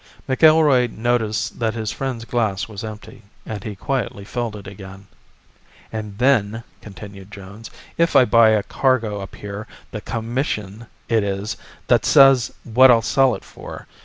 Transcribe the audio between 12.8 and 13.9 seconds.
I'll sell it for.